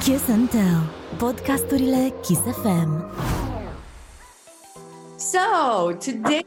Kiss 0.00 0.30
and 0.30 0.50
Tell, 0.50 0.88
podcasturile 1.18 2.10
Kiss 2.26 2.40
FM. 2.40 3.04
So 5.18 5.92
today 6.00 6.42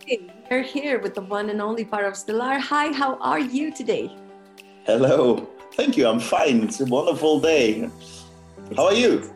we're 0.49 0.63
here 0.63 0.99
with 0.99 1.13
the 1.13 1.21
one 1.21 1.51
and 1.51 1.61
only 1.61 1.85
Parov 1.85 2.17
Stelar. 2.17 2.59
Hi, 2.59 2.91
how 2.91 3.15
are 3.17 3.39
you 3.39 3.71
today? 3.71 4.09
Hello. 4.85 5.47
Thank 5.75 5.97
you. 5.97 6.07
I'm 6.07 6.19
fine. 6.19 6.63
It's 6.63 6.81
a 6.81 6.85
wonderful 6.85 7.39
day. 7.39 7.91
How 8.75 8.87
are 8.87 8.93
you? 8.93 9.31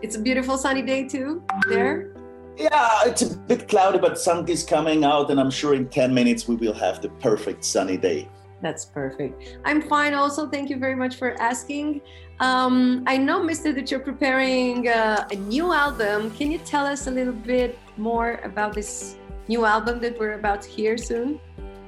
It's 0.00 0.16
a 0.16 0.20
beautiful 0.20 0.56
sunny 0.56 0.80
day 0.80 1.06
too 1.06 1.42
there. 1.68 2.14
Yeah, 2.56 3.04
it's 3.04 3.20
a 3.20 3.36
bit 3.36 3.68
cloudy, 3.68 3.98
but 3.98 4.18
sun 4.18 4.48
is 4.48 4.64
coming 4.64 5.04
out, 5.04 5.30
and 5.30 5.38
I'm 5.38 5.50
sure 5.50 5.74
in 5.74 5.88
10 5.90 6.14
minutes 6.14 6.48
we 6.48 6.56
will 6.56 6.72
have 6.72 7.02
the 7.02 7.10
perfect 7.20 7.66
sunny 7.66 7.98
day. 7.98 8.28
That's 8.60 8.84
perfect. 8.84 9.58
I'm 9.64 9.82
fine 9.82 10.14
also. 10.14 10.48
Thank 10.48 10.68
you 10.70 10.78
very 10.78 10.96
much 10.96 11.16
for 11.16 11.40
asking. 11.40 12.00
Um, 12.40 13.04
I 13.06 13.16
know, 13.16 13.42
Mister, 13.42 13.72
that 13.72 13.90
you're 13.90 14.00
preparing 14.00 14.88
uh, 14.88 15.26
a 15.30 15.36
new 15.36 15.72
album. 15.72 16.30
Can 16.32 16.50
you 16.50 16.58
tell 16.58 16.86
us 16.86 17.06
a 17.06 17.10
little 17.10 17.32
bit 17.32 17.78
more 17.96 18.40
about 18.44 18.74
this 18.74 19.16
new 19.48 19.64
album 19.64 20.00
that 20.00 20.18
we're 20.18 20.34
about 20.34 20.62
to 20.62 20.68
hear 20.68 20.96
soon? 20.98 21.40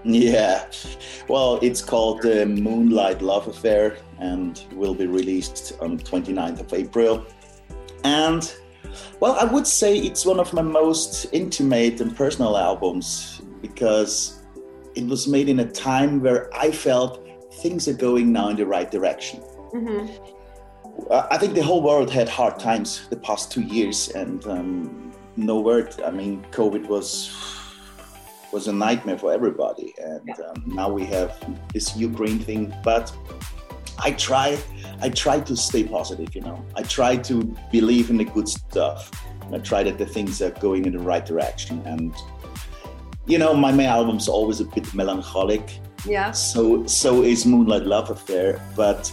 Yeah, 0.02 0.64
well, 1.28 1.58
it's 1.60 1.82
called 1.82 2.22
the 2.22 2.46
Moonlight 2.46 3.20
Love 3.20 3.48
Affair 3.48 3.98
and 4.18 4.64
will 4.72 4.94
be 4.94 5.06
released 5.06 5.74
on 5.80 5.98
29th 5.98 6.60
of 6.60 6.72
April. 6.72 7.26
And 8.02 8.52
well, 9.20 9.36
I 9.38 9.44
would 9.44 9.66
say 9.66 9.98
it's 9.98 10.24
one 10.24 10.40
of 10.40 10.52
my 10.52 10.62
most 10.62 11.26
intimate 11.32 12.00
and 12.00 12.16
personal 12.16 12.56
albums 12.56 13.42
because 13.60 14.39
it 14.94 15.06
was 15.06 15.28
made 15.28 15.48
in 15.48 15.60
a 15.60 15.70
time 15.70 16.20
where 16.20 16.50
I 16.54 16.70
felt 16.70 17.26
things 17.54 17.88
are 17.88 17.94
going 17.94 18.32
now 18.32 18.48
in 18.48 18.56
the 18.56 18.66
right 18.66 18.90
direction. 18.90 19.40
Mm-hmm. 19.72 20.06
I 21.10 21.38
think 21.38 21.54
the 21.54 21.62
whole 21.62 21.82
world 21.82 22.10
had 22.10 22.28
hard 22.28 22.58
times 22.58 23.08
the 23.08 23.16
past 23.16 23.50
two 23.50 23.62
years, 23.62 24.10
and 24.10 24.44
um, 24.46 25.12
no 25.36 25.60
word. 25.60 25.94
I 26.04 26.10
mean, 26.10 26.44
COVID 26.50 26.86
was 26.86 27.30
was 28.52 28.66
a 28.66 28.72
nightmare 28.72 29.16
for 29.16 29.32
everybody, 29.32 29.94
and 29.98 30.28
um, 30.48 30.64
now 30.66 30.90
we 30.90 31.04
have 31.06 31.32
this 31.72 31.96
Ukraine 31.96 32.40
thing. 32.40 32.74
But 32.82 33.12
I 33.98 34.12
try, 34.12 34.58
I 35.00 35.08
try 35.10 35.40
to 35.40 35.56
stay 35.56 35.84
positive. 35.84 36.34
You 36.34 36.42
know, 36.42 36.64
I 36.76 36.82
try 36.82 37.16
to 37.16 37.56
believe 37.70 38.10
in 38.10 38.16
the 38.18 38.24
good 38.24 38.48
stuff. 38.48 39.10
I 39.52 39.58
try 39.58 39.82
that 39.82 39.98
the 39.98 40.06
things 40.06 40.42
are 40.42 40.50
going 40.50 40.84
in 40.84 40.92
the 40.92 40.98
right 40.98 41.24
direction, 41.24 41.82
and 41.86 42.14
you 43.26 43.38
know, 43.38 43.54
my 43.54 43.72
main 43.72 43.88
album's 43.88 44.28
always 44.28 44.60
a 44.60 44.64
bit 44.64 44.92
melancholic. 44.94 45.78
Yeah. 46.06 46.30
So 46.32 46.86
so 46.86 47.22
is 47.22 47.46
Moonlight 47.46 47.84
Love 47.84 48.10
Affair, 48.10 48.60
but 48.76 49.12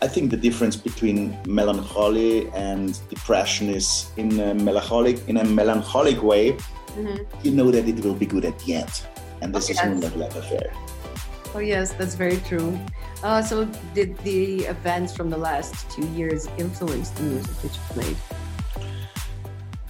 I 0.00 0.08
think 0.08 0.30
the 0.30 0.36
difference 0.36 0.76
between 0.76 1.36
melancholy 1.46 2.50
and 2.50 2.98
depression 3.08 3.68
is 3.68 4.10
in 4.16 4.40
a 4.40 4.54
melancholic 4.54 5.28
in 5.28 5.36
a 5.36 5.44
melancholic 5.44 6.22
way. 6.22 6.52
Mm-hmm. 6.52 7.22
You 7.42 7.52
know 7.52 7.70
that 7.70 7.86
it 7.88 8.04
will 8.04 8.14
be 8.14 8.26
good 8.26 8.44
at 8.44 8.58
the 8.60 8.74
end, 8.74 9.02
and 9.40 9.54
this 9.54 9.70
okay, 9.70 9.78
is 9.78 9.84
Moonlight 9.84 10.16
Love 10.16 10.36
Affair. 10.36 10.72
Oh 11.54 11.60
yes, 11.60 11.92
that's 11.92 12.14
very 12.14 12.38
true. 12.48 12.78
Uh, 13.22 13.42
so 13.42 13.64
did 13.94 14.18
the 14.18 14.64
events 14.64 15.14
from 15.14 15.30
the 15.30 15.36
last 15.36 15.90
two 15.90 16.06
years 16.08 16.48
influence 16.58 17.10
the 17.10 17.22
music 17.22 17.56
that 17.62 17.72
you 17.74 17.80
played? 17.90 18.16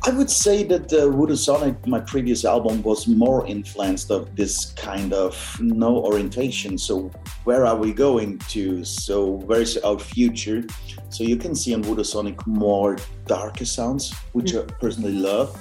I 0.05 0.11
would 0.11 0.31
say 0.31 0.65
that 0.65 0.93
uh, 0.93 1.09
Voodoo 1.11 1.37
Sonic, 1.37 1.87
my 1.87 2.01
previous 2.01 2.45
album, 2.45 2.83
was 2.83 3.07
more 3.07 3.47
influenced 3.47 4.11
of 4.11 4.35
this 4.35 4.73
kind 4.73 5.13
of 5.13 5.37
no 5.61 5.99
orientation. 5.99 6.77
So 6.77 7.13
where 7.45 7.65
are 7.65 7.77
we 7.77 7.93
going 7.93 8.39
to? 8.39 8.85
So 8.85 9.25
where 9.47 9.61
is 9.61 9.77
our 9.79 10.01
future? 10.01 10.65
So 11.11 11.23
you 11.23 11.37
can 11.37 11.55
see 11.55 11.73
on 11.73 11.85
Voodoo 11.85 12.03
Sonic 12.03 12.45
more 12.49 12.97
darker 13.27 13.65
sounds, 13.65 14.13
which 14.33 14.53
mm-hmm. 14.53 14.69
I 14.69 14.75
personally 14.81 15.13
love. 15.13 15.57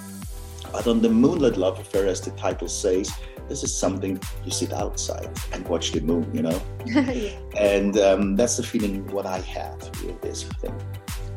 But 0.71 0.87
on 0.87 1.03
the 1.03 1.09
Moonlight 1.09 1.57
Love 1.57 1.79
Affair, 1.79 2.07
as 2.07 2.21
the 2.21 2.31
title 2.31 2.67
says, 2.67 3.13
this 3.47 3.63
is 3.63 3.77
something 3.77 4.19
you 4.43 4.51
sit 4.51 4.73
outside 4.73 5.29
and 5.51 5.67
watch 5.67 5.91
the 5.91 6.01
moon, 6.01 6.27
you 6.33 6.41
know? 6.41 6.61
yeah. 6.85 7.37
And 7.59 7.97
um, 7.99 8.35
that's 8.35 8.57
the 8.57 8.63
feeling 8.63 9.05
what 9.11 9.27
I 9.27 9.39
had 9.39 9.77
with 10.03 10.19
this 10.21 10.43
thing. 10.43 10.73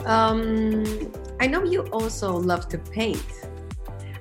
Um, 0.07 0.85
I 1.41 1.47
know 1.47 1.65
you 1.65 1.83
also 1.93 2.33
love 2.37 2.69
to 2.69 2.79
paint. 2.79 3.25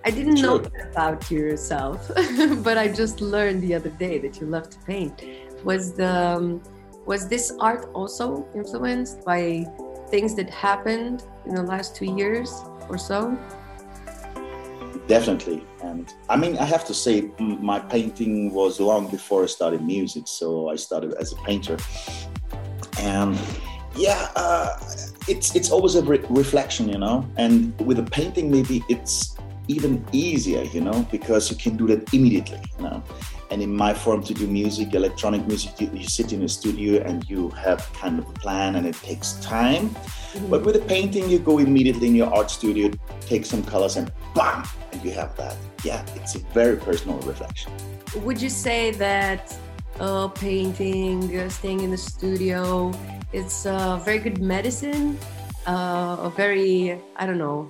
I 0.05 0.11
didn't 0.11 0.41
know 0.41 0.63
about 0.91 1.31
yourself, 1.31 2.11
but 2.63 2.77
I 2.77 2.87
just 2.89 3.21
learned 3.21 3.61
the 3.61 3.75
other 3.75 3.89
day 3.89 4.17
that 4.19 4.39
you 4.39 4.47
love 4.47 4.69
to 4.69 4.77
paint. 4.79 5.23
Was 5.63 5.93
the 5.93 6.13
um, 6.13 6.61
was 7.05 7.27
this 7.27 7.53
art 7.59 7.89
also 7.93 8.47
influenced 8.55 9.23
by 9.25 9.65
things 10.09 10.35
that 10.35 10.49
happened 10.49 11.23
in 11.45 11.55
the 11.55 11.63
last 11.63 11.95
two 11.95 12.05
years 12.05 12.53
or 12.89 12.97
so? 12.97 13.37
Definitely, 15.07 15.65
and 15.81 16.13
I 16.29 16.37
mean, 16.37 16.57
I 16.57 16.65
have 16.65 16.85
to 16.85 16.93
say, 16.93 17.31
my 17.39 17.79
painting 17.79 18.53
was 18.53 18.79
long 18.79 19.07
before 19.07 19.43
I 19.43 19.47
started 19.47 19.83
music. 19.85 20.27
So 20.27 20.69
I 20.69 20.75
started 20.75 21.13
as 21.15 21.33
a 21.33 21.35
painter, 21.37 21.77
and 22.99 23.37
yeah, 23.95 24.31
uh, 24.35 24.77
it's 25.27 25.55
it's 25.55 25.71
always 25.71 25.95
a 25.95 26.03
re- 26.03 26.25
reflection, 26.29 26.89
you 26.89 26.97
know. 26.97 27.25
And 27.37 27.79
with 27.79 27.99
a 27.99 28.03
painting, 28.03 28.51
maybe 28.51 28.83
it's 28.89 29.35
even 29.67 30.05
easier, 30.11 30.63
you 30.63 30.81
know, 30.81 31.07
because 31.11 31.49
you 31.49 31.57
can 31.57 31.77
do 31.77 31.87
that 31.87 32.13
immediately, 32.13 32.59
you 32.77 32.83
know. 32.83 33.03
And 33.51 33.61
in 33.61 33.75
my 33.75 33.93
form 33.93 34.23
to 34.23 34.33
do 34.33 34.47
music, 34.47 34.93
electronic 34.95 35.45
music, 35.47 35.79
you, 35.79 35.89
you 35.93 36.05
sit 36.05 36.33
in 36.33 36.41
a 36.41 36.49
studio 36.49 37.03
and 37.03 37.29
you 37.29 37.49
have 37.49 37.87
kind 37.93 38.17
of 38.17 38.27
a 38.27 38.33
plan, 38.33 38.75
and 38.75 38.87
it 38.87 38.95
takes 38.95 39.33
time. 39.33 39.89
Mm-hmm. 39.89 40.49
But 40.49 40.63
with 40.63 40.75
a 40.75 40.79
painting, 40.79 41.29
you 41.29 41.39
go 41.39 41.59
immediately 41.59 42.07
in 42.07 42.15
your 42.15 42.33
art 42.33 42.49
studio, 42.49 42.91
take 43.21 43.45
some 43.45 43.63
colors, 43.63 43.95
and 43.95 44.11
bam, 44.33 44.63
and 44.91 45.03
you 45.03 45.11
have 45.11 45.35
that. 45.37 45.55
Yeah, 45.83 46.03
it's 46.15 46.35
a 46.35 46.39
very 46.39 46.77
personal 46.77 47.19
reflection. 47.19 47.71
Would 48.23 48.41
you 48.41 48.49
say 48.49 48.91
that 48.91 49.55
uh, 49.99 50.27
painting, 50.29 51.37
uh, 51.37 51.49
staying 51.49 51.81
in 51.81 51.91
the 51.91 51.97
studio, 51.97 52.91
it's 53.33 53.65
a 53.65 53.99
very 54.05 54.19
good 54.19 54.41
medicine, 54.41 55.17
uh, 55.67 56.17
a 56.21 56.31
very, 56.35 56.99
I 57.17 57.25
don't 57.25 57.39
know, 57.39 57.69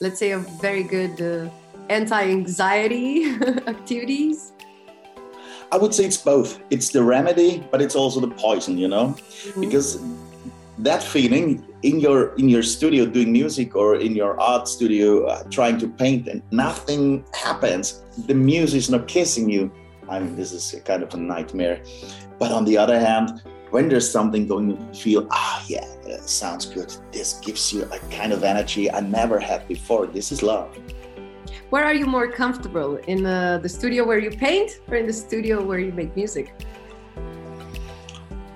let's 0.00 0.18
say 0.18 0.32
a 0.32 0.38
very 0.38 0.82
good 0.82 1.20
uh, 1.20 1.50
anti-anxiety 1.90 3.34
activities. 3.66 4.52
I 5.70 5.76
would 5.76 5.94
say 5.94 6.04
it's 6.04 6.16
both. 6.16 6.60
It's 6.70 6.90
the 6.90 7.02
remedy, 7.02 7.62
but 7.70 7.80
it's 7.80 7.94
also 7.94 8.20
the 8.20 8.28
poison, 8.28 8.76
you 8.76 8.88
know, 8.88 9.08
mm-hmm. 9.08 9.60
because 9.60 10.02
that 10.78 11.02
feeling 11.02 11.64
in 11.82 12.00
your 12.00 12.34
in 12.36 12.48
your 12.48 12.62
studio 12.62 13.04
doing 13.04 13.32
music 13.32 13.76
or 13.76 13.96
in 13.96 14.16
your 14.16 14.40
art 14.40 14.66
studio 14.66 15.26
uh, 15.26 15.42
trying 15.50 15.78
to 15.78 15.88
paint 15.88 16.28
and 16.28 16.42
nothing 16.50 17.24
happens 17.34 18.02
the 18.26 18.34
muse 18.34 18.72
is 18.72 18.88
not 18.88 19.06
kissing 19.06 19.50
you 19.50 19.70
i 20.08 20.18
mean 20.18 20.34
this 20.34 20.50
is 20.52 20.80
kind 20.84 21.02
of 21.02 21.12
a 21.12 21.16
nightmare 21.16 21.82
but 22.38 22.50
on 22.52 22.64
the 22.64 22.78
other 22.78 22.98
hand 22.98 23.42
when 23.72 23.88
there's 23.88 24.08
something 24.08 24.46
going 24.46 24.70
you 24.70 24.94
feel 24.94 25.26
ah 25.30 25.64
yeah 25.66 25.92
sounds 26.26 26.66
good. 26.66 26.94
This 27.10 27.34
gives 27.40 27.72
you 27.72 27.84
a 27.84 27.98
kind 28.10 28.32
of 28.32 28.44
energy 28.44 28.90
i 28.90 29.00
never 29.00 29.38
had 29.38 29.66
before. 29.68 30.06
This 30.06 30.32
is 30.32 30.42
love. 30.42 30.78
Where 31.70 31.84
are 31.84 31.94
you 31.94 32.06
more 32.06 32.30
comfortable? 32.30 32.96
In 33.06 33.24
uh, 33.26 33.58
the 33.58 33.68
studio 33.68 34.04
where 34.04 34.18
you 34.18 34.30
paint 34.30 34.80
or 34.88 34.96
in 34.96 35.06
the 35.06 35.12
studio 35.12 35.62
where 35.62 35.78
you 35.78 35.92
make 35.92 36.14
music? 36.16 36.54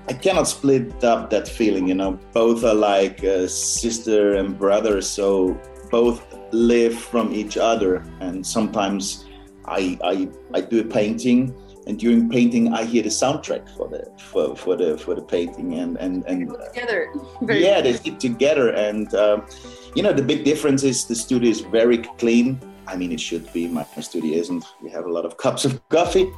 I 0.09 0.13
cannot 0.13 0.47
split 0.47 1.03
up 1.03 1.29
that 1.31 1.47
feeling 1.47 1.87
you 1.87 1.95
know. 1.95 2.19
Both 2.33 2.63
are 2.63 2.75
like 2.75 3.23
uh, 3.23 3.47
sister 3.47 4.35
and 4.35 4.57
brother 4.57 5.01
so 5.01 5.59
both 5.91 6.23
live 6.51 6.97
from 6.97 7.33
each 7.33 7.57
other. 7.57 8.03
And 8.19 8.45
sometimes 8.45 9.25
i 9.65 9.97
i, 10.03 10.29
I 10.53 10.61
do 10.61 10.79
a 10.81 10.85
painting 10.99 11.53
and 11.87 11.97
during 11.99 12.29
painting 12.29 12.73
i 12.73 12.83
hear 12.83 13.01
the 13.01 13.09
soundtrack 13.09 13.67
for 13.75 13.87
the 13.87 14.05
for, 14.31 14.55
for 14.55 14.75
the 14.75 14.97
for 14.97 15.15
the 15.15 15.21
painting 15.21 15.75
and 15.75 15.97
and 15.97 16.23
and 16.27 16.53
together 16.73 17.11
very 17.41 17.63
yeah 17.63 17.81
they 17.81 17.93
stick 17.93 18.19
together 18.19 18.69
and 18.69 19.13
um, 19.15 19.45
you 19.97 20.03
know 20.03 20.13
the 20.13 20.21
big 20.21 20.43
difference 20.43 20.83
is 20.83 21.05
the 21.05 21.15
studio 21.15 21.49
is 21.49 21.61
very 21.61 21.97
clean. 22.19 22.59
I 22.85 22.95
mean 22.95 23.11
it 23.11 23.19
should 23.19 23.51
be. 23.51 23.67
My, 23.67 23.83
studio 23.99 24.37
isn't. 24.37 24.63
We 24.81 24.89
have 24.91 25.05
a 25.05 25.11
lot 25.11 25.25
of 25.25 25.37
cups 25.37 25.65
of 25.65 25.81
coffee. 25.89 26.31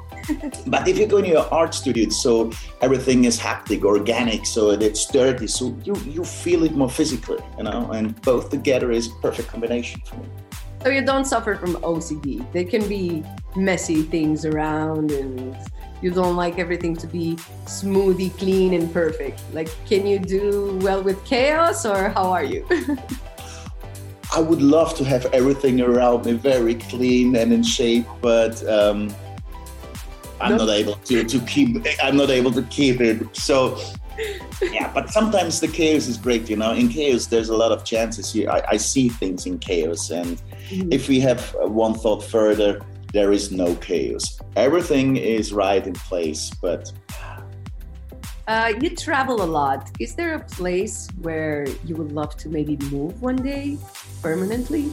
But 0.65 0.87
if 0.87 0.97
you 0.97 1.05
go 1.05 1.17
into 1.17 1.29
your 1.29 1.53
art 1.53 1.73
studio 1.73 2.09
so 2.09 2.51
everything 2.81 3.25
is 3.25 3.37
haptic 3.37 3.83
organic 3.83 4.45
so 4.45 4.71
it's 4.71 5.05
dirty 5.07 5.47
so 5.47 5.77
you 5.83 5.95
you 6.17 6.23
feel 6.23 6.63
it 6.63 6.73
more 6.73 6.89
physically 6.89 7.43
you 7.57 7.63
know 7.63 7.91
and 7.91 8.19
both 8.21 8.49
together 8.49 8.91
is 8.91 9.07
a 9.07 9.15
perfect 9.21 9.47
combination 9.49 10.01
for 10.05 10.15
me 10.17 10.27
so 10.81 10.89
you 10.89 11.01
don't 11.01 11.25
suffer 11.25 11.55
from 11.55 11.75
OCD. 11.77 12.49
There 12.53 12.65
can 12.65 12.87
be 12.87 13.23
messy 13.55 14.03
things 14.03 14.45
around 14.45 15.11
and 15.11 15.57
you 16.01 16.11
don't 16.11 16.35
like 16.35 16.59
everything 16.59 16.95
to 16.97 17.07
be 17.07 17.37
smoothly 17.67 18.29
clean 18.31 18.73
and 18.73 18.91
perfect. 18.93 19.41
Like 19.53 19.69
can 19.85 20.05
you 20.07 20.19
do 20.19 20.79
well 20.81 21.03
with 21.03 21.23
chaos 21.25 21.85
or 21.85 22.09
how 22.09 22.31
are 22.31 22.43
you? 22.43 22.65
I 24.35 24.39
would 24.39 24.61
love 24.61 24.95
to 24.97 25.03
have 25.03 25.25
everything 25.27 25.81
around 25.81 26.25
me 26.25 26.33
very 26.33 26.75
clean 26.75 27.35
and 27.35 27.51
in 27.51 27.63
shape, 27.63 28.05
but 28.21 28.63
um, 28.69 29.13
I'm 30.39 30.51
no. 30.51 30.65
not 30.65 30.69
able 30.69 30.95
to, 30.95 31.23
to 31.23 31.39
keep 31.41 31.85
I'm 32.01 32.15
not 32.15 32.29
able 32.29 32.51
to 32.51 32.61
keep 32.63 33.01
it. 33.01 33.35
So 33.35 33.79
yeah, 34.61 34.91
but 34.93 35.09
sometimes 35.09 35.59
the 35.59 35.67
chaos 35.67 36.07
is 36.07 36.17
great, 36.17 36.49
you 36.49 36.55
know. 36.55 36.73
In 36.73 36.89
chaos, 36.89 37.27
there's 37.27 37.49
a 37.49 37.55
lot 37.55 37.71
of 37.71 37.83
chances. 37.83 38.35
You, 38.35 38.49
I, 38.49 38.63
I 38.71 38.77
see 38.77 39.09
things 39.09 39.45
in 39.45 39.59
chaos, 39.59 40.09
and 40.09 40.41
mm-hmm. 40.69 40.91
if 40.91 41.07
we 41.07 41.19
have 41.19 41.55
one 41.59 41.93
thought 41.93 42.23
further, 42.23 42.81
there 43.13 43.31
is 43.31 43.51
no 43.51 43.75
chaos. 43.75 44.39
Everything 44.55 45.17
is 45.17 45.51
right 45.51 45.85
in 45.85 45.93
place, 45.93 46.51
but. 46.61 46.91
Uh, 48.47 48.73
you 48.81 48.95
travel 48.95 49.43
a 49.43 49.45
lot. 49.45 49.91
Is 49.99 50.15
there 50.15 50.33
a 50.33 50.39
place 50.39 51.07
where 51.21 51.67
you 51.85 51.95
would 51.95 52.11
love 52.11 52.35
to 52.37 52.49
maybe 52.49 52.77
move 52.91 53.21
one 53.21 53.35
day 53.35 53.77
permanently? 54.21 54.91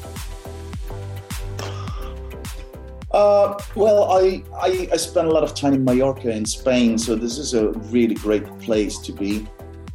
Uh, 3.13 3.59
well, 3.75 4.13
I, 4.13 4.43
I, 4.61 4.89
I 4.93 4.97
spent 4.97 5.27
a 5.27 5.31
lot 5.31 5.43
of 5.43 5.55
time 5.55 5.73
in 5.73 5.85
Mallorca 5.85 6.31
in 6.31 6.45
Spain, 6.45 6.99
so 6.99 7.15
this 7.15 7.39
is 7.39 7.55
a 7.55 7.71
really 7.95 8.15
great 8.15 8.45
place 8.59 8.99
to 8.99 9.13
be. 9.13 9.47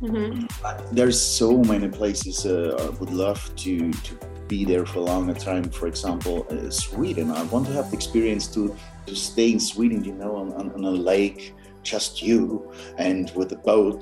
Mm-hmm. 0.01 0.47
There's 0.95 1.21
so 1.21 1.57
many 1.57 1.87
places 1.87 2.47
uh, 2.47 2.75
I 2.79 2.89
would 2.99 3.11
love 3.11 3.55
to 3.57 3.91
to 3.91 4.17
be 4.51 4.65
there 4.65 4.85
for 4.85 4.99
a 4.99 5.07
longer 5.13 5.33
time. 5.33 5.63
For 5.79 5.87
example, 5.87 6.45
uh, 6.51 6.69
Sweden. 6.69 7.31
I 7.31 7.43
want 7.43 7.65
to 7.67 7.73
have 7.73 7.89
the 7.89 7.95
experience 7.95 8.45
to 8.55 8.75
to 9.07 9.15
stay 9.15 9.49
in 9.53 9.59
Sweden, 9.59 10.03
you 10.03 10.13
know, 10.13 10.35
on, 10.35 10.53
on, 10.59 10.65
on, 10.75 10.83
a 10.83 10.91
lake, 10.91 11.55
just 11.81 12.21
you, 12.21 12.71
and 12.97 13.31
with 13.33 13.51
a 13.53 13.55
boat, 13.55 14.01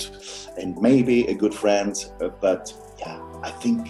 and 0.60 0.78
maybe 0.82 1.18
a 1.28 1.36
good 1.44 1.54
friend. 1.54 1.94
Uh, 2.20 2.28
but 2.42 2.74
yeah, 3.00 3.18
I 3.44 3.52
think 3.64 3.88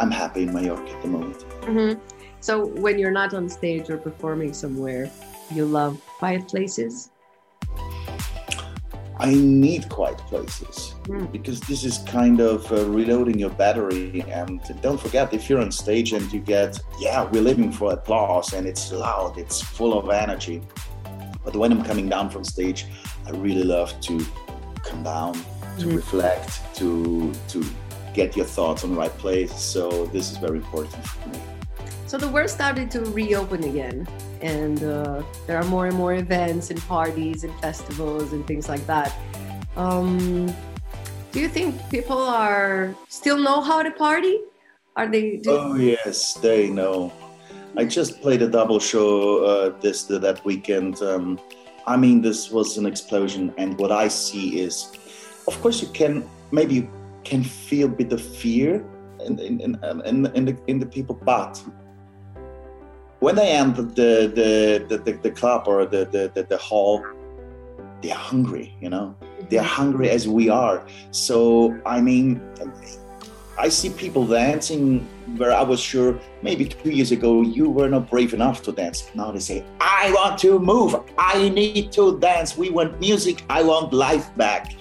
I'm 0.00 0.10
happy 0.10 0.42
in 0.42 0.52
Mallorca 0.52 0.90
at 0.96 1.02
the 1.02 1.08
moment. 1.08 1.40
Mm-hmm. 1.68 2.00
So 2.40 2.66
when 2.84 2.98
you're 2.98 3.16
not 3.22 3.34
on 3.34 3.48
stage 3.48 3.88
or 3.88 3.98
performing 3.98 4.52
somewhere, 4.52 5.08
you 5.54 5.64
love 5.64 6.00
quiet 6.18 6.48
places? 6.48 7.11
I 9.18 9.34
need 9.34 9.88
quiet 9.88 10.18
places 10.18 10.94
mm. 11.04 11.30
because 11.30 11.60
this 11.60 11.84
is 11.84 11.98
kind 11.98 12.40
of 12.40 12.70
uh, 12.72 12.84
reloading 12.86 13.38
your 13.38 13.50
battery. 13.50 14.24
And 14.28 14.60
don't 14.80 15.00
forget, 15.00 15.32
if 15.32 15.48
you're 15.48 15.60
on 15.60 15.70
stage 15.70 16.12
and 16.12 16.32
you 16.32 16.40
get, 16.40 16.80
yeah, 16.98 17.24
we're 17.30 17.42
living 17.42 17.70
for 17.72 17.92
applause 17.92 18.52
and 18.52 18.66
it's 18.66 18.90
loud, 18.90 19.38
it's 19.38 19.60
full 19.60 19.98
of 19.98 20.10
energy. 20.10 20.62
But 21.44 21.56
when 21.56 21.72
I'm 21.72 21.84
coming 21.84 22.08
down 22.08 22.30
from 22.30 22.44
stage, 22.44 22.86
I 23.26 23.30
really 23.30 23.64
love 23.64 24.00
to 24.02 24.24
come 24.82 25.02
down, 25.02 25.34
to 25.78 25.86
mm. 25.86 25.96
reflect, 25.96 26.60
to 26.76 27.32
to 27.48 27.64
get 28.14 28.36
your 28.36 28.46
thoughts 28.46 28.84
on 28.84 28.90
the 28.90 28.96
right 28.96 29.16
place. 29.18 29.52
So 29.54 30.06
this 30.06 30.30
is 30.30 30.36
very 30.36 30.58
important 30.58 31.04
for 31.06 31.28
me. 31.28 31.40
So 32.12 32.18
the 32.18 32.28
world 32.28 32.50
started 32.50 32.90
to 32.90 33.00
reopen 33.16 33.64
again, 33.64 34.06
and 34.42 34.84
uh, 34.84 35.22
there 35.46 35.56
are 35.56 35.64
more 35.64 35.86
and 35.86 35.96
more 35.96 36.12
events 36.12 36.68
and 36.68 36.78
parties 36.82 37.42
and 37.42 37.58
festivals 37.60 38.34
and 38.34 38.46
things 38.46 38.68
like 38.68 38.84
that. 38.84 39.16
Um, 39.78 40.52
do 41.32 41.40
you 41.40 41.48
think 41.48 41.80
people 41.88 42.18
are 42.18 42.94
still 43.08 43.38
know 43.38 43.62
how 43.62 43.82
to 43.82 43.90
party? 43.92 44.40
Are 44.94 45.08
they? 45.08 45.38
Do- 45.38 45.56
oh 45.56 45.74
yes, 45.76 46.34
they 46.34 46.68
know. 46.68 47.10
I 47.78 47.86
just 47.86 48.20
played 48.20 48.42
a 48.42 48.48
double 48.48 48.78
show 48.78 49.46
uh, 49.46 49.80
this 49.80 50.04
that 50.04 50.44
weekend. 50.44 51.00
Um, 51.00 51.40
I 51.86 51.96
mean, 51.96 52.20
this 52.20 52.50
was 52.50 52.76
an 52.76 52.84
explosion, 52.84 53.54
and 53.56 53.78
what 53.78 53.90
I 53.90 54.08
see 54.08 54.60
is, 54.60 54.92
of 55.48 55.58
course, 55.62 55.80
you 55.80 55.88
can 55.88 56.28
maybe 56.50 56.74
you 56.74 56.90
can 57.24 57.42
feel 57.42 57.88
a 57.88 57.96
bit 57.96 58.12
of 58.12 58.20
fear 58.20 58.84
in 59.24 59.38
in, 59.38 59.60
in, 59.64 59.80
in, 60.04 60.26
in 60.36 60.44
the 60.44 60.56
in 60.66 60.78
the 60.78 60.84
people, 60.84 61.16
but 61.24 61.56
when 63.22 63.36
they 63.36 63.52
enter 63.52 63.82
the 63.82 64.12
the, 64.88 64.96
the, 64.96 65.12
the, 65.12 65.30
club 65.30 65.68
or 65.68 65.86
the, 65.86 66.04
the, 66.34 66.42
the, 66.42 66.56
hall, 66.56 67.06
they're 68.02 68.22
hungry, 68.32 68.74
you 68.80 68.90
know? 68.90 69.14
They're 69.48 69.60
mm-hmm. 69.60 69.80
hungry 69.82 70.10
as 70.10 70.26
we 70.26 70.48
are. 70.48 70.84
So, 71.12 71.78
I 71.86 72.00
mean, 72.00 72.42
I 73.56 73.68
see 73.68 73.90
people 73.90 74.26
dancing 74.26 75.06
where 75.36 75.52
I 75.52 75.62
was 75.62 75.78
sure 75.78 76.18
maybe 76.42 76.64
two 76.64 76.90
years 76.90 77.12
ago 77.12 77.42
you 77.42 77.70
were 77.70 77.88
not 77.88 78.10
brave 78.10 78.34
enough 78.34 78.60
to 78.64 78.72
dance. 78.72 79.08
Now 79.14 79.30
they 79.30 79.38
say, 79.38 79.64
I 79.80 80.12
want 80.12 80.36
to 80.40 80.58
move. 80.58 80.96
I 81.16 81.48
need 81.50 81.92
to 81.92 82.18
dance. 82.18 82.56
We 82.58 82.70
want 82.70 82.98
music. 82.98 83.44
I 83.48 83.62
want 83.62 83.92
life 83.92 84.34
back. 84.36 84.74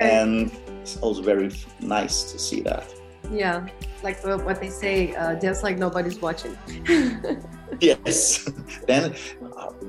And 0.00 0.52
it's 0.82 0.98
also 0.98 1.20
very 1.20 1.50
nice 1.80 2.30
to 2.30 2.38
see 2.38 2.60
that. 2.60 2.86
Yeah, 3.32 3.66
like 4.02 4.22
what 4.24 4.60
they 4.60 4.68
say, 4.68 5.14
uh, 5.14 5.34
dance 5.34 5.62
like 5.62 5.78
nobody's 5.78 6.20
watching. 6.20 6.56
yes. 7.80 8.50
then, 8.86 9.14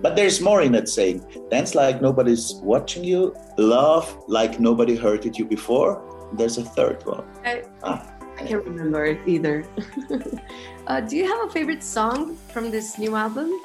but 0.02 0.16
there's 0.16 0.42
more 0.42 0.62
in 0.62 0.72
that 0.74 0.90
saying. 0.90 1.24
Dance 1.50 1.76
like 1.76 2.02
nobody's 2.02 2.56
watching 2.64 3.04
you. 3.04 3.36
Love 3.58 4.24
like 4.28 4.60
nobody 4.60 4.96
hurted 4.96 5.38
you 5.38 5.46
before. 5.46 6.02
There's 6.34 6.58
a 6.58 6.64
third 6.64 7.06
one. 7.06 7.24
I, 7.46 7.64
ah. 7.84 8.10
I 8.38 8.46
can't 8.46 8.66
remember 8.66 9.06
it 9.06 9.20
either. 9.28 9.64
uh, 10.88 11.02
do 11.02 11.16
you 11.16 11.28
have 11.28 11.48
a 11.48 11.52
favorite 11.52 11.84
song 11.84 12.36
from 12.52 12.72
this 12.72 12.98
new 12.98 13.16
album? 13.16 13.62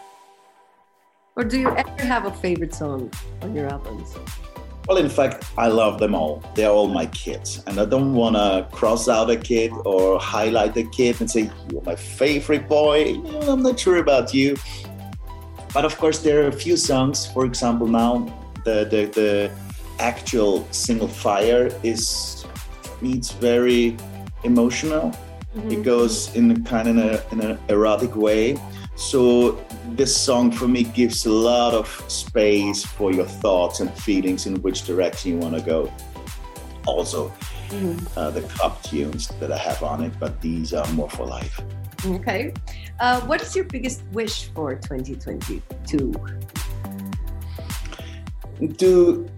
Or 1.37 1.45
do 1.45 1.59
you 1.59 1.69
ever 1.69 2.03
have 2.03 2.27
a 2.27 2.33
favorite 2.33 2.75
song 2.75 3.11
on 3.43 3.55
your 3.55 3.69
albums? 3.69 4.15
Well, 4.89 4.97
in 4.97 5.11
fact, 5.11 5.45
I 5.59 5.69
love 5.69 6.01
them 6.01 6.15
all. 6.15 6.43
They're 6.55 6.71
all 6.71 6.89
my 6.89 7.05
kids. 7.07 7.63
And 7.67 7.79
I 7.79 7.85
don't 7.85 8.15
want 8.15 8.37
to 8.37 8.67
cross 8.75 9.07
out 9.07 9.29
a 9.29 9.37
kid 9.37 9.71
or 9.85 10.19
highlight 10.19 10.75
a 10.79 10.85
kid 10.85 11.21
and 11.21 11.31
say, 11.31 11.51
You're 11.71 11.83
my 11.83 11.95
favorite 11.95 12.67
boy. 12.69 13.21
I'm 13.43 13.63
not 13.63 13.79
sure 13.79 13.99
about 13.99 14.33
you. 14.33 14.57
But 15.75 15.85
of 15.85 15.99
course, 15.99 16.21
there 16.21 16.43
are 16.45 16.49
a 16.49 16.53
few 16.53 16.79
songs. 16.79 17.27
For 17.27 17.45
example, 17.45 17.87
now 17.87 18.35
the, 18.65 18.87
the, 18.91 19.05
the 19.13 19.51
actual 19.99 20.67
single 20.71 21.09
Fire 21.09 21.69
is, 21.83 22.47
it's 23.03 23.33
very 23.33 23.95
emotional. 24.43 25.11
Mm-hmm. 25.55 25.71
It 25.71 25.83
goes 25.83 26.35
in 26.35 26.51
a 26.51 26.61
kind 26.61 26.89
of 26.89 26.97
a, 26.97 27.31
in 27.31 27.41
an 27.43 27.59
erotic 27.69 28.17
way. 28.17 28.57
So 28.99 29.65
this 29.91 30.15
song 30.15 30.51
for 30.51 30.67
me 30.67 30.83
gives 30.83 31.25
a 31.25 31.31
lot 31.31 31.73
of 31.73 31.87
space 32.09 32.85
for 32.85 33.13
your 33.13 33.27
thoughts 33.27 33.79
and 33.79 33.95
feelings 33.95 34.47
in 34.47 34.61
which 34.61 34.85
direction 34.85 35.31
you 35.31 35.39
want 35.39 35.55
to 35.55 35.61
go. 35.63 35.93
Also, 36.85 37.29
mm-hmm. 37.69 38.19
uh, 38.19 38.33
the 38.33 38.43
club 38.43 38.83
tunes 38.83 39.29
that 39.39 39.53
I 39.53 39.57
have 39.57 39.85
on 39.85 40.03
it, 40.03 40.13
but 40.19 40.41
these 40.41 40.75
are 40.75 40.87
more 40.95 41.09
for 41.09 41.25
life. 41.27 41.61
Okay. 42.07 42.53
Uh, 42.99 43.21
what 43.21 43.41
is 43.41 43.55
your 43.55 43.67
biggest 43.67 44.03
wish 44.11 44.49
for 44.49 44.75
2022? 44.75 46.13
To 48.79 49.31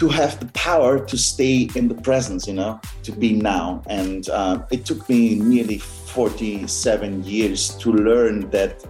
to 0.00 0.08
have 0.08 0.40
the 0.40 0.46
power 0.54 1.04
to 1.04 1.18
stay 1.18 1.68
in 1.74 1.88
the 1.88 1.94
presence, 1.94 2.46
you 2.48 2.54
know, 2.54 2.80
to 3.02 3.12
be 3.12 3.34
now. 3.34 3.82
And 3.86 4.26
uh, 4.30 4.62
it 4.70 4.86
took 4.86 5.06
me 5.10 5.34
nearly 5.34 5.82
47 6.10 7.24
years 7.24 7.74
to 7.76 7.92
learn 7.92 8.50
that 8.50 8.84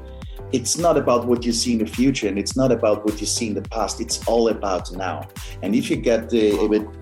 it's 0.52 0.76
not 0.78 0.96
about 0.96 1.26
what 1.26 1.44
you 1.44 1.52
see 1.52 1.74
in 1.74 1.78
the 1.78 1.86
future 1.86 2.26
and 2.26 2.38
it's 2.38 2.56
not 2.56 2.72
about 2.72 3.04
what 3.04 3.20
you 3.20 3.26
see 3.26 3.48
in 3.48 3.54
the 3.54 3.62
past. 3.62 4.00
It's 4.00 4.26
all 4.26 4.48
about 4.48 4.90
now. 4.92 5.28
And 5.62 5.74
if 5.74 5.88
you 5.90 5.96
get 5.96 6.28
the 6.28 6.52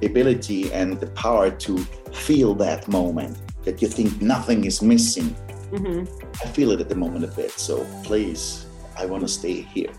ability 0.03 0.73
and 0.73 1.01
the 1.01 1.07
power 1.09 1.51
to 1.51 1.79
feel 2.13 2.55
that 2.57 2.89
moment 2.89 3.39
that 3.65 3.81
you 3.81 3.89
think 3.89 4.21
nothing 4.21 4.65
is 4.65 4.83
missing 4.83 5.35
mm-hmm. 5.71 6.01
i 6.43 6.47
feel 6.47 6.71
it 6.71 6.81
at 6.81 6.89
the 6.89 6.95
moment 6.95 7.25
a 7.25 7.29
bit. 7.29 7.51
So 7.53 7.87
please 8.05 8.67
i 8.97 9.07
want 9.07 9.23
to 9.23 9.29
stay 9.29 9.63
here. 9.63 9.93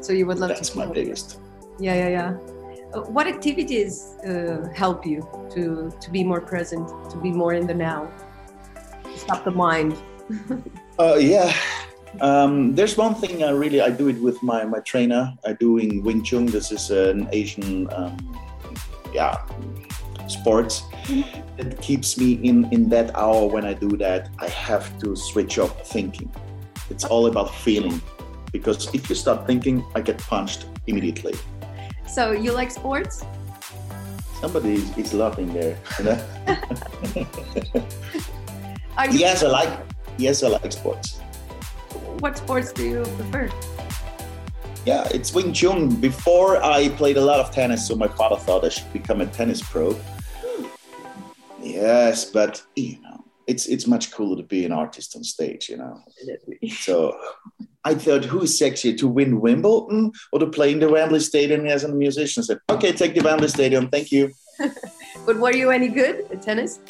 So 0.00 0.12
you 0.12 0.26
would 0.26 0.38
love 0.38 0.50
that's 0.50 0.70
to 0.70 0.78
my 0.78 0.86
biggest. 0.86 1.40
Yeah 1.78 1.94
yeah 1.94 2.08
yeah. 2.08 2.36
Uh, 2.94 3.00
what 3.16 3.26
activities 3.26 4.14
uh, 4.26 4.68
help 4.74 5.04
you 5.04 5.20
to 5.54 5.92
to 6.00 6.10
be 6.10 6.22
more 6.22 6.40
present 6.40 6.86
to 7.10 7.16
be 7.16 7.32
more 7.32 7.54
in 7.54 7.66
the 7.66 7.74
now 7.74 8.08
stop 9.16 9.44
the 9.44 9.50
mind 9.50 9.96
uh, 10.98 11.16
yeah 11.18 11.52
um, 12.20 12.74
there's 12.74 12.96
one 12.96 13.14
thing 13.14 13.42
I 13.42 13.50
really 13.50 13.80
I 13.80 13.90
do 13.90 14.08
it 14.08 14.20
with 14.20 14.42
my 14.42 14.64
my 14.64 14.80
trainer. 14.80 15.34
I 15.44 15.54
do 15.54 15.78
in 15.78 16.02
Wing 16.02 16.22
Chun. 16.22 16.46
This 16.46 16.70
is 16.70 16.90
an 16.90 17.28
Asian, 17.32 17.92
um, 17.92 18.16
yeah, 19.12 19.42
sports. 20.28 20.82
It 21.58 21.80
keeps 21.80 22.16
me 22.18 22.34
in 22.34 22.72
in 22.72 22.88
that 22.90 23.14
hour 23.16 23.46
when 23.46 23.64
I 23.64 23.74
do 23.74 23.96
that. 23.98 24.30
I 24.38 24.48
have 24.48 24.98
to 25.00 25.16
switch 25.16 25.58
off 25.58 25.86
thinking. 25.86 26.30
It's 26.90 27.04
all 27.04 27.26
about 27.26 27.54
feeling, 27.54 28.00
because 28.52 28.94
if 28.94 29.08
you 29.08 29.16
start 29.16 29.46
thinking, 29.46 29.84
I 29.94 30.00
get 30.00 30.18
punched 30.18 30.66
immediately. 30.86 31.34
So 32.06 32.32
you 32.32 32.52
like 32.52 32.70
sports? 32.70 33.24
Somebody 34.40 34.74
is, 34.74 34.98
is 34.98 35.14
laughing 35.14 35.52
there. 35.54 35.78
You 35.98 36.04
know? 36.04 36.18
yes, 39.10 39.42
I 39.42 39.48
like. 39.48 39.80
Yes, 40.18 40.42
I 40.42 40.48
like 40.48 40.72
sports 40.72 41.20
what 42.24 42.38
sports 42.38 42.72
do 42.72 42.84
you 42.84 43.02
prefer? 43.02 43.50
Yeah, 44.86 45.06
it's 45.12 45.34
Wing 45.34 45.52
Chun. 45.52 45.94
Before 45.96 46.62
I 46.62 46.88
played 46.90 47.18
a 47.18 47.20
lot 47.20 47.38
of 47.38 47.50
tennis, 47.50 47.86
so 47.86 47.94
my 47.96 48.08
father 48.08 48.36
thought 48.36 48.64
I 48.64 48.70
should 48.70 48.90
become 48.94 49.20
a 49.20 49.26
tennis 49.26 49.62
pro. 49.62 49.94
Yes, 51.60 52.24
but 52.24 52.62
you 52.76 53.00
know, 53.02 53.24
it's 53.46 53.66
it's 53.66 53.86
much 53.86 54.10
cooler 54.10 54.36
to 54.36 54.42
be 54.42 54.64
an 54.64 54.72
artist 54.72 55.16
on 55.16 55.22
stage, 55.22 55.68
you 55.68 55.76
know. 55.76 56.00
so 56.78 57.14
I 57.84 57.94
thought, 57.94 58.24
who 58.24 58.42
is 58.42 58.58
sexier 58.58 58.96
to 58.96 59.06
win 59.06 59.40
Wimbledon 59.40 60.12
or 60.32 60.38
to 60.38 60.46
play 60.46 60.72
in 60.72 60.80
the 60.80 60.88
Wembley 60.88 61.20
Stadium 61.20 61.66
as 61.66 61.84
a 61.84 61.88
musician? 61.88 62.42
I 62.42 62.44
said, 62.44 62.58
okay, 62.70 62.92
take 62.92 63.14
the 63.14 63.22
Wembley 63.22 63.48
Stadium, 63.48 63.88
thank 63.88 64.10
you. 64.12 64.32
but 65.26 65.38
were 65.38 65.52
you 65.54 65.70
any 65.70 65.88
good 65.88 66.26
at 66.30 66.40
tennis? 66.40 66.80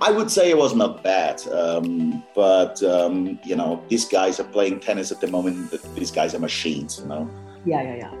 I 0.00 0.12
would 0.12 0.30
say 0.30 0.50
it 0.50 0.56
was 0.56 0.74
not 0.74 1.02
bad, 1.02 1.44
um, 1.48 2.22
but 2.34 2.80
um, 2.84 3.38
you 3.44 3.56
know, 3.56 3.82
these 3.88 4.04
guys 4.04 4.38
are 4.38 4.44
playing 4.44 4.78
tennis 4.80 5.10
at 5.10 5.20
the 5.20 5.26
moment. 5.26 5.74
These 5.94 6.12
guys 6.12 6.34
are 6.34 6.38
machines, 6.38 7.00
you 7.00 7.06
know. 7.06 7.28
Yeah, 7.64 7.82
yeah, 7.82 7.96
yeah. 7.96 8.14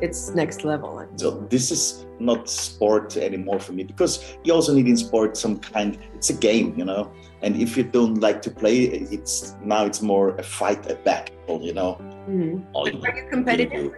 It's 0.00 0.30
next 0.30 0.64
level. 0.64 1.06
So 1.16 1.46
this 1.50 1.70
is 1.70 2.06
not 2.18 2.48
sport 2.48 3.16
anymore 3.16 3.58
for 3.58 3.72
me 3.72 3.84
because 3.84 4.36
you 4.44 4.54
also 4.54 4.72
need 4.72 4.86
in 4.86 4.96
sport 4.96 5.36
some 5.36 5.58
kind. 5.58 5.98
It's 6.14 6.30
a 6.30 6.34
game, 6.34 6.74
you 6.78 6.84
know. 6.84 7.12
And 7.42 7.60
if 7.60 7.76
you 7.76 7.82
don't 7.82 8.20
like 8.20 8.40
to 8.42 8.50
play, 8.50 8.84
it's 8.84 9.54
now 9.62 9.84
it's 9.84 10.00
more 10.00 10.34
a 10.36 10.42
fight, 10.42 10.90
a 10.90 10.94
battle, 10.94 11.60
you 11.60 11.74
know. 11.74 11.96
Mm-hmm. 12.28 12.74
Are 12.74 12.88
you 12.88 13.28
competitive? 13.28 13.92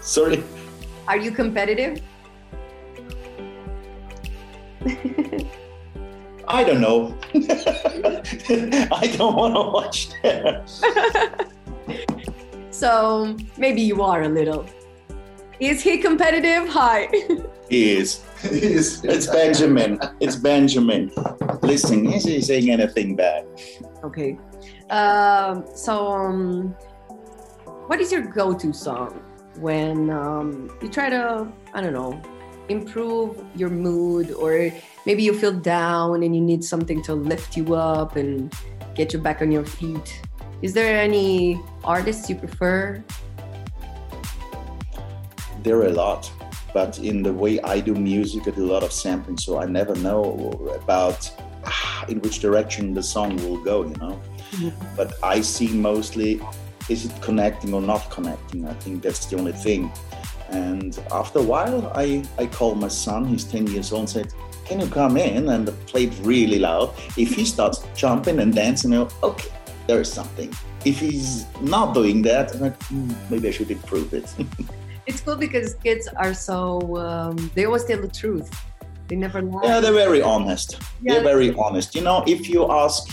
Sorry. 0.00 0.42
Are 1.06 1.18
you 1.18 1.30
competitive? 1.30 2.02
I 6.52 6.64
don't 6.64 6.80
know. 6.80 7.16
I 8.92 9.14
don't 9.16 9.36
want 9.36 9.54
to 9.54 9.62
watch 9.70 10.10
that. 10.22 10.68
so 12.70 13.36
maybe 13.56 13.82
you 13.82 14.02
are 14.02 14.22
a 14.22 14.28
little. 14.28 14.66
Is 15.60 15.80
he 15.80 15.98
competitive? 15.98 16.68
Hi. 16.68 17.08
He 17.68 17.92
is. 17.92 18.24
He 18.42 18.48
is. 18.48 19.04
It's 19.04 19.28
Benjamin. 19.28 20.00
It's 20.18 20.34
Benjamin. 20.34 21.12
Listen, 21.62 22.12
is 22.12 22.24
he 22.24 22.42
saying 22.42 22.68
anything 22.68 23.14
bad? 23.14 23.46
Okay. 24.02 24.36
Um, 24.90 25.64
so, 25.76 26.08
um, 26.08 26.74
what 27.86 28.00
is 28.00 28.10
your 28.10 28.22
go-to 28.22 28.72
song 28.72 29.22
when 29.60 30.10
um, 30.10 30.76
you 30.82 30.88
try 30.88 31.10
to, 31.10 31.46
I 31.74 31.80
don't 31.80 31.92
know, 31.92 32.20
improve 32.68 33.44
your 33.54 33.70
mood 33.70 34.32
or 34.32 34.72
maybe 35.06 35.22
you 35.22 35.34
feel 35.34 35.52
down 35.52 36.22
and 36.22 36.34
you 36.34 36.40
need 36.40 36.64
something 36.64 37.02
to 37.02 37.14
lift 37.14 37.56
you 37.56 37.74
up 37.74 38.16
and 38.16 38.54
get 38.94 39.12
you 39.12 39.18
back 39.18 39.42
on 39.42 39.50
your 39.50 39.64
feet. 39.64 40.20
Is 40.62 40.74
there 40.74 41.00
any 41.00 41.60
artists 41.84 42.28
you 42.28 42.36
prefer? 42.36 43.02
There 45.62 45.76
are 45.78 45.86
a 45.86 45.92
lot, 45.92 46.30
but 46.72 46.98
in 46.98 47.22
the 47.22 47.32
way 47.32 47.60
I 47.60 47.80
do 47.80 47.94
music, 47.94 48.48
I 48.48 48.50
do 48.50 48.64
a 48.64 48.72
lot 48.72 48.82
of 48.82 48.92
sampling, 48.92 49.38
so 49.38 49.58
I 49.58 49.66
never 49.66 49.94
know 49.96 50.22
about 50.82 51.30
in 52.08 52.20
which 52.20 52.40
direction 52.40 52.94
the 52.94 53.02
song 53.02 53.36
will 53.36 53.62
go, 53.62 53.82
you 53.82 53.96
know. 53.96 54.20
Mm-hmm. 54.52 54.96
But 54.96 55.14
I 55.22 55.40
see 55.40 55.68
mostly 55.68 56.40
is 56.88 57.04
it 57.04 57.22
connecting 57.22 57.72
or 57.72 57.80
not 57.80 58.10
connecting? 58.10 58.66
I 58.66 58.74
think 58.74 59.02
that's 59.02 59.26
the 59.26 59.36
only 59.38 59.52
thing. 59.52 59.92
And 60.50 60.98
after 61.12 61.38
a 61.38 61.42
while, 61.42 61.92
I, 61.94 62.24
I 62.36 62.46
called 62.46 62.80
my 62.80 62.88
son, 62.88 63.26
he's 63.26 63.44
10 63.44 63.68
years 63.68 63.92
old, 63.92 64.00
and 64.00 64.10
said, 64.10 64.34
Can 64.70 64.78
you 64.78 64.86
come 64.86 65.16
in? 65.16 65.48
And 65.48 65.66
played 65.88 66.14
really 66.20 66.60
loud. 66.60 66.94
If 67.16 67.34
he 67.34 67.44
starts 67.44 67.84
jumping 67.96 68.38
and 68.38 68.54
dancing, 68.54 68.92
you 68.92 68.98
know, 69.00 69.08
okay, 69.20 69.50
there 69.88 70.00
is 70.00 70.12
something. 70.12 70.54
If 70.84 71.00
he's 71.00 71.44
not 71.60 71.92
doing 71.92 72.22
that, 72.22 72.54
like, 72.60 72.80
hmm, 72.84 73.10
maybe 73.28 73.48
I 73.48 73.50
should 73.50 73.72
improve 73.72 74.14
it. 74.14 74.32
it's 75.06 75.22
cool 75.22 75.34
because 75.34 75.74
kids 75.74 76.06
are 76.16 76.32
so, 76.32 76.96
um, 76.98 77.50
they 77.56 77.64
always 77.64 77.84
tell 77.84 78.00
the 78.00 78.06
truth. 78.06 78.48
They 79.08 79.16
never 79.16 79.42
lie. 79.42 79.62
Yeah, 79.64 79.80
they're 79.80 79.92
very 79.92 80.22
honest. 80.22 80.80
Yeah. 81.02 81.14
They're 81.14 81.24
very 81.24 81.52
honest. 81.54 81.96
You 81.96 82.02
know, 82.02 82.22
if 82.28 82.48
you 82.48 82.70
ask, 82.70 83.08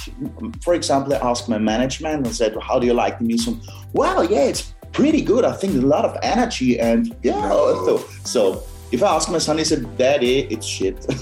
for 0.62 0.76
example, 0.76 1.16
I 1.16 1.18
asked 1.18 1.50
my 1.50 1.58
management 1.58 2.28
and 2.28 2.36
said, 2.36 2.56
How 2.62 2.78
do 2.78 2.86
you 2.86 2.94
like 2.94 3.18
the 3.18 3.26
music? 3.26 3.56
Well, 3.94 4.24
yeah, 4.24 4.44
it's 4.44 4.76
pretty 4.92 5.22
good. 5.22 5.44
I 5.44 5.54
think 5.54 5.74
a 5.74 5.88
lot 5.88 6.06
of 6.06 6.16
energy 6.22 6.80
and 6.80 7.16
yeah. 7.24 7.50
So, 7.50 7.98
so 8.24 8.64
if 8.92 9.04
I 9.04 9.16
ask 9.16 9.30
my 9.30 9.38
son, 9.38 9.58
he 9.58 9.64
said, 9.64 9.98
"Daddy, 9.98 10.48
it's 10.50 10.66
shit." 10.66 11.06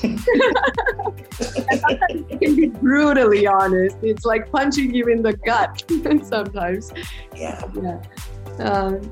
it 1.40 2.40
can 2.40 2.56
be 2.56 2.68
brutally 2.68 3.48
honest. 3.48 3.98
It's 4.02 4.26
like 4.26 4.52
punching 4.52 4.94
you 4.94 5.08
in 5.08 5.22
the 5.22 5.34
gut 5.34 5.84
sometimes. 6.24 6.92
Yeah. 7.36 7.62
Yeah. 7.82 8.02
Um, 8.60 9.12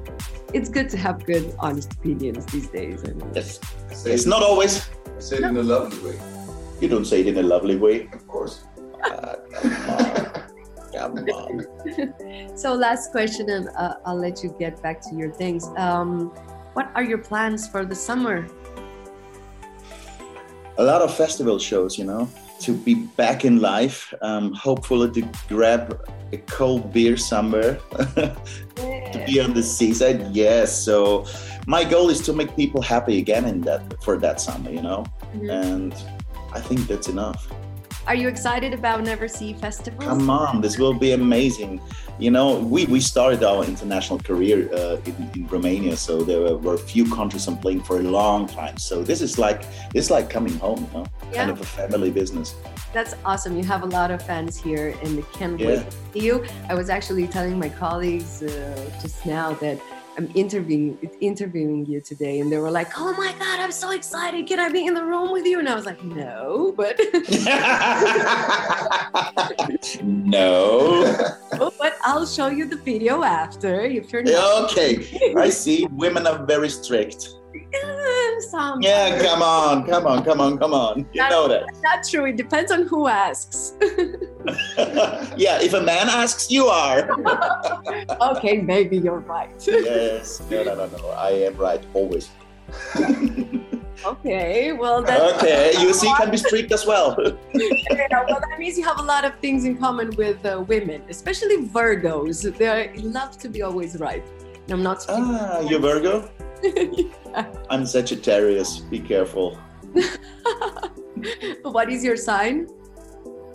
it's 0.53 0.69
good 0.69 0.89
to 0.89 0.97
have 0.97 1.25
good, 1.25 1.53
honest 1.59 1.91
opinions 1.93 2.45
these 2.47 2.67
days. 2.69 3.03
And 3.03 3.21
yes. 3.35 3.59
It's 4.05 4.25
not 4.25 4.43
always. 4.43 4.89
I 5.15 5.19
say 5.19 5.37
it 5.37 5.41
no. 5.41 5.49
in 5.49 5.57
a 5.57 5.63
lovely 5.63 6.11
way. 6.11 6.19
You 6.79 6.87
don't 6.87 7.05
say 7.05 7.21
it 7.21 7.27
in 7.27 7.37
a 7.37 7.43
lovely 7.43 7.75
way. 7.75 8.09
Of 8.13 8.27
course. 8.27 8.63
Uh, 9.03 9.35
so 12.55 12.73
last 12.73 13.11
question, 13.11 13.49
and 13.49 13.67
uh, 13.75 13.95
I'll 14.05 14.19
let 14.19 14.43
you 14.43 14.55
get 14.59 14.81
back 14.81 15.01
to 15.09 15.15
your 15.15 15.31
things. 15.31 15.67
Um, 15.75 16.31
what 16.73 16.89
are 16.95 17.03
your 17.03 17.19
plans 17.19 17.67
for 17.67 17.85
the 17.85 17.95
summer? 17.95 18.47
A 20.77 20.83
lot 20.83 21.01
of 21.01 21.15
festival 21.15 21.59
shows, 21.59 21.97
you 21.97 22.05
know, 22.05 22.27
to 22.61 22.73
be 22.73 22.95
back 23.15 23.45
in 23.45 23.61
life. 23.61 24.13
Um, 24.21 24.53
hopefully 24.53 25.11
to 25.11 25.29
grab 25.47 26.01
a 26.31 26.37
cold 26.37 26.91
beer 26.91 27.15
somewhere, 27.15 27.79
to 28.15 29.23
be 29.27 29.39
on 29.39 29.53
the 29.53 29.61
seaside. 29.61 30.35
Yes, 30.35 30.75
so 30.83 31.27
my 31.67 31.83
goal 31.83 32.09
is 32.09 32.21
to 32.21 32.33
make 32.33 32.55
people 32.55 32.81
happy 32.81 33.19
again 33.19 33.45
in 33.45 33.61
that 33.61 34.03
for 34.03 34.17
that 34.17 34.41
summer, 34.41 34.71
you 34.71 34.81
know, 34.81 35.05
mm-hmm. 35.35 35.49
and 35.49 35.93
I 36.51 36.59
think 36.59 36.87
that's 36.87 37.07
enough. 37.07 37.47
Are 38.05 38.15
you 38.15 38.27
excited 38.27 38.73
about 38.73 39.01
Neversea 39.01 39.57
Festival? 39.57 40.01
Come 40.01 40.29
on, 40.29 40.59
this 40.59 40.77
will 40.77 40.93
be 40.93 41.13
amazing. 41.13 41.79
You 42.19 42.31
know, 42.31 42.59
we, 42.59 42.85
we 42.85 42.99
started 42.99 43.43
our 43.43 43.63
international 43.63 44.19
career 44.19 44.69
uh, 44.73 44.97
in, 45.05 45.31
in, 45.35 45.47
Romania, 45.47 45.95
so 45.95 46.21
there 46.21 46.57
were, 46.57 46.77
few 46.77 47.09
countries 47.09 47.47
I'm 47.47 47.57
playing 47.57 47.81
for 47.83 47.99
a 47.99 48.03
long 48.03 48.45
time. 48.45 48.77
So 48.77 49.03
this 49.03 49.21
is 49.21 49.39
like 49.39 49.63
it's 49.93 50.09
like 50.09 50.29
coming 50.29 50.57
home, 50.57 50.85
you 50.91 50.99
know, 50.99 51.05
yeah. 51.31 51.37
kind 51.37 51.51
of 51.51 51.61
a 51.61 51.65
family 51.65 52.11
business. 52.11 52.55
That's 52.91 53.15
awesome. 53.23 53.57
You 53.57 53.63
have 53.63 53.83
a 53.83 53.87
lot 53.99 54.11
of 54.11 54.21
fans 54.21 54.57
here, 54.57 54.95
and 55.01 55.23
can't 55.31 55.57
yeah. 55.57 55.67
wait 55.67 55.89
to 55.89 55.97
see 56.13 56.25
you. 56.25 56.45
I 56.67 56.73
was 56.73 56.89
actually 56.89 57.27
telling 57.27 57.57
my 57.57 57.69
colleagues 57.69 58.43
uh, 58.43 58.91
just 59.01 59.25
now 59.25 59.53
that 59.55 59.79
I'm 60.15 60.29
interviewing 60.35 60.97
interviewing 61.21 61.85
you 61.85 61.99
today, 61.99 62.39
and 62.39 62.51
they 62.51 62.57
were 62.57 62.69
like, 62.69 62.91
"Oh 62.97 63.13
my 63.13 63.33
god, 63.39 63.59
I'm 63.59 63.71
so 63.71 63.91
excited! 63.91 64.45
Can 64.47 64.59
I 64.59 64.69
be 64.69 64.85
in 64.85 64.93
the 64.93 65.03
room 65.03 65.31
with 65.31 65.45
you?" 65.45 65.59
And 65.59 65.67
I 65.67 65.73
was 65.75 65.85
like, 65.85 66.03
"No, 66.03 66.73
but 66.77 66.99
no, 70.03 71.03
oh, 71.53 71.73
but 71.79 71.97
I'll 72.03 72.27
show 72.27 72.47
you 72.47 72.65
the 72.65 72.77
video 72.77 73.23
after 73.23 73.81
if 73.81 74.11
you're 74.13 74.23
not." 74.23 74.71
Okay, 74.71 75.33
I 75.35 75.49
see. 75.49 75.87
Women 75.91 76.27
are 76.27 76.45
very 76.45 76.69
strict. 76.69 77.29
Yeah, 78.81 79.21
come 79.21 79.41
on, 79.41 79.85
come 79.85 80.07
on, 80.07 80.23
come 80.23 80.41
on, 80.41 80.57
come 80.57 80.73
on. 80.73 81.05
You 81.13 81.29
know 81.29 81.47
that. 81.47 81.63
Not 81.81 82.03
true. 82.07 82.25
It 82.25 82.37
depends 82.37 82.71
on 82.71 82.83
who 82.83 83.07
asks. 83.07 83.73
yeah, 85.37 85.61
if 85.61 85.73
a 85.73 85.81
man 85.81 86.09
asks, 86.09 86.51
you 86.51 86.67
are. 86.67 87.09
okay, 88.31 88.61
maybe 88.61 88.97
you're 88.97 89.19
right. 89.19 89.51
yes. 89.67 90.41
No, 90.49 90.63
no, 90.63 90.75
no, 90.75 90.85
no. 90.85 91.09
I 91.09 91.31
am 91.31 91.55
right 91.57 91.83
always. 91.93 92.29
okay, 94.05 94.73
well 94.73 95.03
that's 95.03 95.33
okay. 95.35 95.73
You 95.79 95.93
see, 95.93 96.11
can 96.15 96.31
be 96.31 96.37
strict 96.37 96.71
as 96.71 96.85
well. 96.85 97.15
yeah, 97.53 98.25
well, 98.27 98.39
that 98.39 98.57
means 98.57 98.77
you 98.77 98.83
have 98.83 98.99
a 98.99 99.03
lot 99.03 99.25
of 99.25 99.37
things 99.39 99.65
in 99.65 99.77
common 99.77 100.09
with 100.17 100.43
uh, 100.45 100.63
women, 100.67 101.03
especially 101.09 101.67
Virgos. 101.67 102.41
They 102.57 102.93
love 103.01 103.37
to 103.39 103.49
be 103.49 103.61
always 103.61 103.99
right. 103.99 104.23
I'm 104.69 104.81
not. 104.81 105.05
Ah, 105.09 105.59
you 105.59 105.77
Virgo. 105.79 106.29
Yeah. 106.63 107.53
I'm 107.69 107.85
Sagittarius. 107.85 108.79
Be 108.79 108.99
careful. 108.99 109.59
what 111.63 111.91
is 111.91 112.03
your 112.03 112.17
sign? 112.17 112.67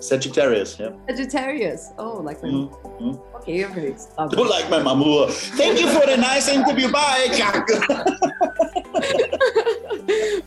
Sagittarius, 0.00 0.78
yeah. 0.78 0.90
Sagittarius. 1.08 1.90
Oh, 1.98 2.20
like 2.22 2.40
my 2.42 2.48
mm 2.48 2.70
-hmm. 3.00 3.18
Okay, 3.36 3.58
you're 3.58 3.74
very. 3.74 3.94
Don't 4.30 4.50
like 4.50 4.70
my 4.70 4.82
mama. 4.82 5.26
Thank 5.58 5.80
you 5.80 5.88
for 5.90 6.06
the 6.06 6.16
nice 6.16 6.48
interview. 6.52 6.88
Bye. 6.92 7.28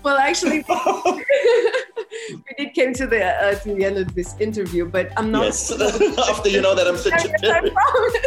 well, 0.03 0.17
actually, 0.17 0.63
we 2.45 2.53
did 2.57 2.73
came 2.73 2.93
to 2.93 3.07
the 3.07 3.25
uh, 3.25 3.55
to 3.63 3.75
the 3.75 3.83
end 3.83 3.97
of 3.97 4.13
this 4.15 4.35
interview, 4.39 4.85
but 4.85 5.11
I'm 5.17 5.31
not. 5.31 5.43
Yes. 5.43 5.71
After 6.31 6.49
you 6.49 6.61
know 6.61 6.75
that 6.75 6.87
I'm 6.87 6.97
Sagittarius. 6.97 7.43
I 7.43 7.69
promise. 7.75 8.21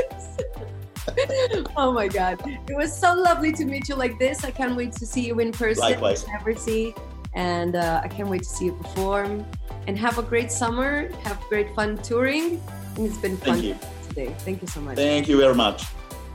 Oh 1.76 1.92
my 1.92 2.08
god. 2.08 2.40
It 2.46 2.76
was 2.76 2.96
so 2.96 3.14
lovely 3.14 3.52
to 3.52 3.64
meet 3.64 3.88
you 3.88 3.96
like 3.96 4.18
this. 4.18 4.44
I 4.44 4.50
can't 4.50 4.76
wait 4.76 4.92
to 4.92 5.06
see 5.06 5.26
you 5.26 5.40
in 5.40 5.52
person 5.52 5.82
likewise. 5.82 6.24
Neversea. 6.24 6.96
And 7.34 7.74
uh, 7.74 8.00
i 8.04 8.06
can't 8.06 8.28
wait 8.28 8.44
to 8.44 8.48
see 8.48 8.66
you 8.66 8.72
perform. 8.72 9.44
And 9.86 9.98
have 9.98 10.18
a 10.18 10.22
great 10.22 10.52
summer. 10.52 11.10
Have 11.24 11.40
great 11.48 11.74
fun 11.74 11.98
touring. 11.98 12.62
And 12.96 13.06
it's 13.06 13.18
been 13.18 13.36
fun 13.36 13.76
today. 14.08 14.34
Thank 14.38 14.62
you 14.62 14.68
so 14.68 14.80
much. 14.80 14.96
Thank 14.96 15.28
you 15.28 15.38
very 15.38 15.54
much. 15.54 15.84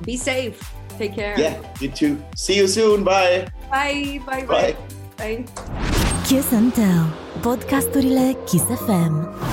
Be 0.03 0.17
safe. 0.17 0.59
Take 0.97 1.15
care. 1.15 1.39
Yeah 1.39 1.55
you 1.81 1.89
too. 1.89 2.23
See 2.35 2.55
you 2.55 2.67
soon. 2.67 3.03
Bye. 3.03 3.47
Bye. 3.69 4.21
Bye 4.25 4.45
bye. 4.45 4.75
Bye, 5.17 5.45
bye. 5.45 6.23
Kiss 6.25 6.51
and 6.53 6.73
Tell. 6.73 7.09
Podcasturile 7.41 8.35
Kiss 8.45 8.63
FM 8.63 9.48